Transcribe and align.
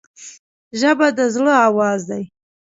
ژبه 0.79 1.07
د 1.17 1.19
زړه 1.35 1.53
آواز 1.67 2.01
دی 2.09 2.23